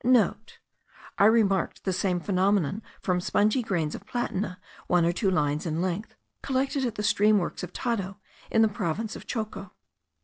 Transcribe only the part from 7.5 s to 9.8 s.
of Taddo, in the province of Choco.